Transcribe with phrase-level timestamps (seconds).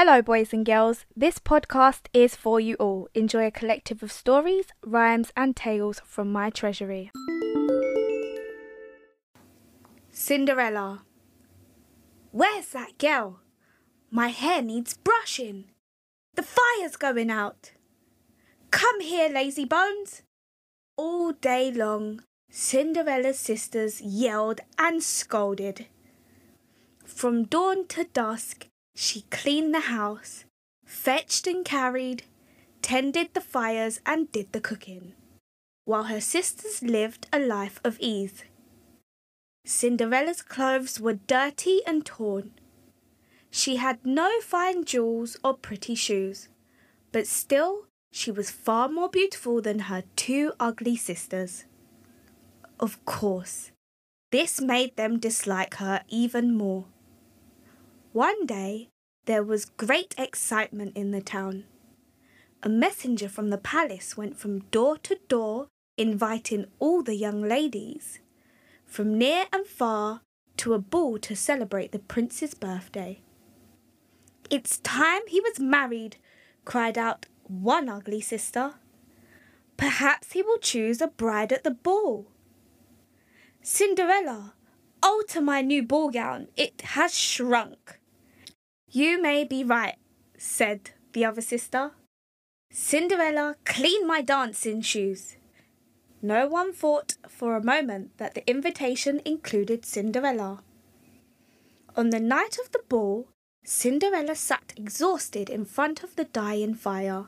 [0.00, 1.06] Hello, boys and girls.
[1.16, 3.08] This podcast is for you all.
[3.14, 7.10] Enjoy a collective of stories, rhymes, and tales from my treasury.
[10.12, 11.02] Cinderella.
[12.30, 13.40] Where's that girl?
[14.08, 15.64] My hair needs brushing.
[16.36, 17.72] The fire's going out.
[18.70, 20.22] Come here, lazy bones.
[20.96, 22.22] All day long,
[22.52, 25.86] Cinderella's sisters yelled and scolded.
[27.04, 28.68] From dawn to dusk,
[29.00, 30.44] she cleaned the house,
[30.84, 32.24] fetched and carried,
[32.82, 35.12] tended the fires, and did the cooking,
[35.84, 38.42] while her sisters lived a life of ease.
[39.64, 42.50] Cinderella's clothes were dirty and torn.
[43.52, 46.48] She had no fine jewels or pretty shoes,
[47.12, 51.66] but still she was far more beautiful than her two ugly sisters.
[52.80, 53.70] Of course,
[54.32, 56.86] this made them dislike her even more.
[58.12, 58.88] One day
[59.28, 61.64] there was great excitement in the town.
[62.62, 68.20] A messenger from the palace went from door to door inviting all the young ladies
[68.86, 70.22] from near and far
[70.56, 73.20] to a ball to celebrate the prince's birthday.
[74.48, 76.16] It's time he was married,
[76.64, 78.76] cried out one ugly sister.
[79.76, 82.28] Perhaps he will choose a bride at the ball.
[83.60, 84.54] Cinderella,
[85.02, 86.48] alter my new ball gown.
[86.56, 87.97] It has shrunk.
[88.90, 89.96] You may be right,
[90.38, 91.92] said the other sister.
[92.70, 95.36] Cinderella, clean my dancing shoes.
[96.22, 100.62] No one thought for a moment that the invitation included Cinderella.
[101.96, 103.28] On the night of the ball,
[103.64, 107.26] Cinderella sat exhausted in front of the dying fire.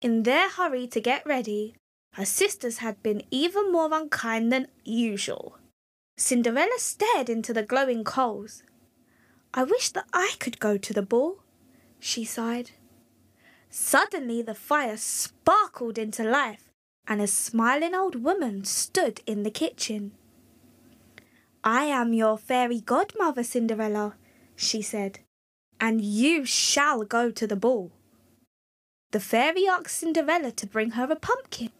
[0.00, 1.76] In their hurry to get ready,
[2.14, 5.58] her sisters had been even more unkind than usual.
[6.16, 8.64] Cinderella stared into the glowing coals.
[9.54, 11.38] I wish that I could go to the ball,
[12.00, 12.70] she sighed.
[13.68, 16.70] Suddenly the fire sparkled into life
[17.06, 20.12] and a smiling old woman stood in the kitchen.
[21.64, 24.14] I am your fairy godmother, Cinderella,
[24.56, 25.20] she said,
[25.80, 27.92] and you shall go to the ball.
[29.10, 31.70] The fairy asked Cinderella to bring her a pumpkin.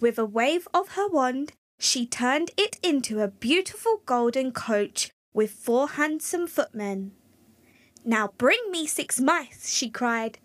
[0.00, 5.50] With a wave of her wand, she turned it into a beautiful golden coach with
[5.50, 7.12] four handsome footmen.
[8.04, 10.38] Now bring me six mice, she cried.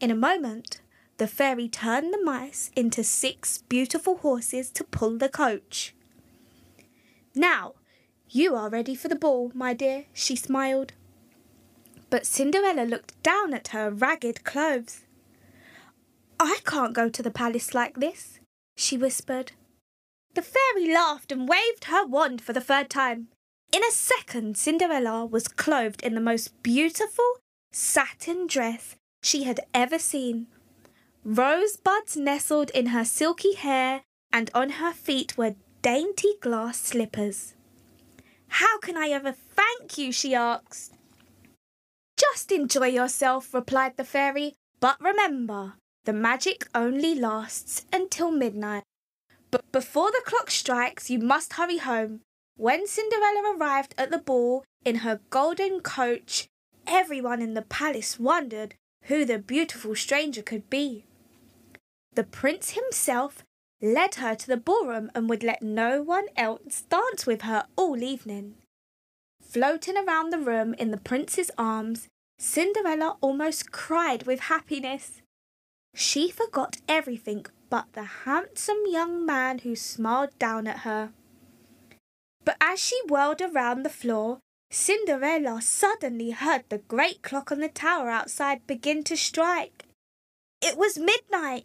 [0.00, 0.80] In a moment,
[1.18, 5.94] the fairy turned the mice into six beautiful horses to pull the coach.
[7.34, 7.74] Now,
[8.30, 10.92] you are ready for the ball, my dear, she smiled.
[12.10, 15.04] But Cinderella looked down at her ragged clothes.
[16.38, 18.38] I can't go to the palace like this,
[18.76, 19.52] she whispered.
[20.34, 23.28] The fairy laughed and waved her wand for the third time.
[23.78, 27.36] In a second, Cinderella was clothed in the most beautiful
[27.70, 30.48] satin dress she had ever seen.
[31.22, 34.02] Rosebuds nestled in her silky hair,
[34.32, 37.54] and on her feet were dainty glass slippers.
[38.48, 40.10] How can I ever thank you?
[40.10, 40.94] she asked.
[42.16, 45.74] Just enjoy yourself, replied the fairy, but remember,
[46.04, 48.82] the magic only lasts until midnight.
[49.52, 52.22] But before the clock strikes, you must hurry home.
[52.58, 56.48] When Cinderella arrived at the ball in her golden coach,
[56.88, 58.74] everyone in the palace wondered
[59.04, 61.04] who the beautiful stranger could be.
[62.14, 63.44] The prince himself
[63.80, 68.02] led her to the ballroom and would let no one else dance with her all
[68.02, 68.56] evening.
[69.40, 72.08] Floating around the room in the prince's arms,
[72.40, 75.22] Cinderella almost cried with happiness.
[75.94, 81.12] She forgot everything but the handsome young man who smiled down at her.
[82.70, 84.40] As she whirled around the floor,
[84.70, 89.86] Cinderella suddenly heard the great clock on the tower outside begin to strike.
[90.60, 91.64] It was midnight.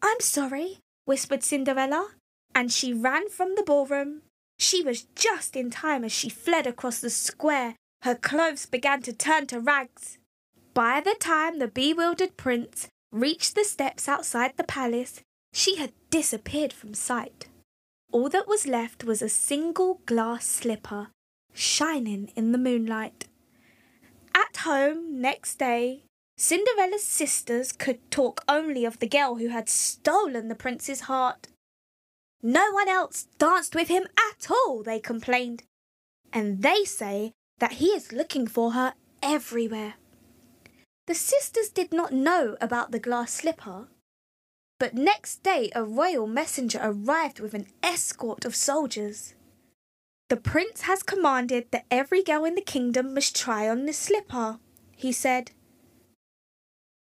[0.00, 2.12] I'm sorry, whispered Cinderella,
[2.54, 4.22] and she ran from the ballroom.
[4.58, 7.76] She was just in time as she fled across the square.
[8.00, 10.16] Her clothes began to turn to rags.
[10.72, 15.20] By the time the bewildered prince reached the steps outside the palace,
[15.52, 17.48] she had disappeared from sight.
[18.12, 21.08] All that was left was a single glass slipper,
[21.54, 23.26] shining in the moonlight.
[24.34, 26.04] At home next day,
[26.36, 31.48] Cinderella's sisters could talk only of the girl who had stolen the prince's heart.
[32.42, 35.62] No one else danced with him at all, they complained,
[36.32, 38.92] and they say that he is looking for her
[39.22, 39.94] everywhere.
[41.06, 43.88] The sisters did not know about the glass slipper,
[44.82, 49.32] but next day a royal messenger arrived with an escort of soldiers.
[50.28, 54.58] The prince has commanded that every girl in the kingdom must try on the slipper,
[54.96, 55.52] he said.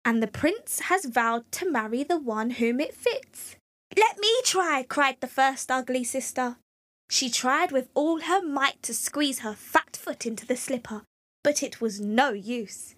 [0.03, 3.56] And the prince has vowed to marry the one whom it fits.
[3.95, 6.57] Let me try, cried the first ugly sister.
[7.12, 11.03] She tried with all her might to squeeze her fat foot into the slipper,
[11.44, 12.95] but it was no use.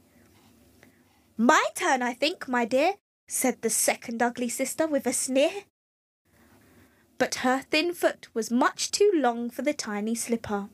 [1.36, 2.94] My turn, I think, my dear,
[3.30, 5.52] said the second ugly sister with a sneer.
[7.20, 10.68] But her thin foot was much too long for the tiny slipper.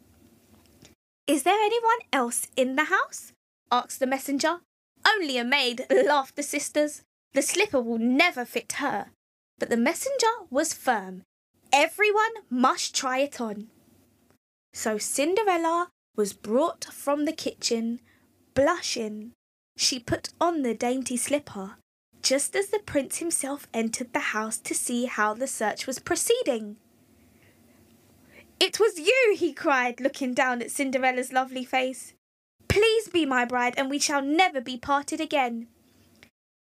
[1.28, 3.34] Is there anyone else in the house?
[3.72, 4.62] asked the messenger.
[5.06, 7.02] Only a maid, laughed the sisters.
[7.34, 9.08] The slipper will never fit her.
[9.60, 11.24] But the messenger was firm.
[11.74, 13.68] Everyone must try it on.
[14.74, 18.00] So Cinderella was brought from the kitchen,
[18.54, 19.31] blushing.
[19.75, 21.75] She put on the dainty slipper
[22.25, 26.75] just as the prince himself entered the house to see how the search was proceeding.
[28.60, 32.13] It was you, he cried, looking down at Cinderella's lovely face.
[32.68, 35.68] Please be my bride, and we shall never be parted again.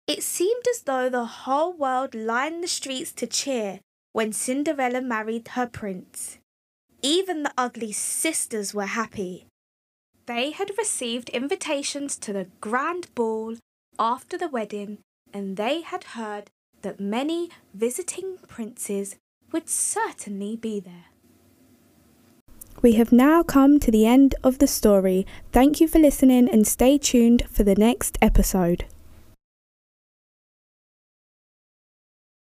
[0.09, 3.79] It seemed as though the whole world lined the streets to cheer
[4.13, 6.39] when Cinderella married her prince.
[7.03, 9.47] Even the ugly sisters were happy.
[10.27, 13.59] They had received invitations to the grand ball
[13.97, 14.99] after the wedding
[15.33, 16.51] and they had heard
[16.83, 19.17] that many visiting princes
[19.53, 21.07] would certainly be there.
[22.81, 25.27] We have now come to the end of the story.
[25.53, 28.87] Thank you for listening and stay tuned for the next episode.